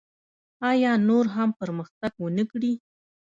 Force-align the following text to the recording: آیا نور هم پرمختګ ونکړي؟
آیا 0.69 0.91
نور 1.07 1.25
هم 1.35 1.49
پرمختګ 1.59 2.11
ونکړي؟ 2.23 2.73